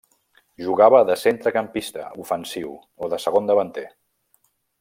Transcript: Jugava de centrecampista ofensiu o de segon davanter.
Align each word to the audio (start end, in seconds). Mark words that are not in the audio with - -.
Jugava 0.67 1.01
de 1.09 1.17
centrecampista 1.25 2.07
ofensiu 2.25 2.75
o 3.05 3.13
de 3.15 3.23
segon 3.29 3.53
davanter. 3.53 3.89